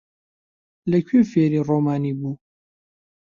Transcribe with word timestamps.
لەکوێ 0.91 1.21
فێری 1.31 1.65
ڕۆمانی 1.69 2.13
بوو؟ 2.19 2.33